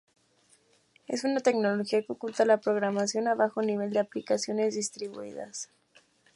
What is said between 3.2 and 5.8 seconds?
a bajo nivel de aplicaciones distribuidas.